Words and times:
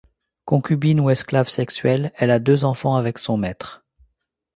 Concubine 0.45 0.99
ou 0.99 1.11
esclave 1.11 1.47
sexuelle, 1.51 2.11
elle 2.15 2.31
a 2.31 2.39
deux 2.39 2.65
enfants 2.65 2.95
avec 2.95 3.19
son 3.19 3.37
maître. 3.37 3.85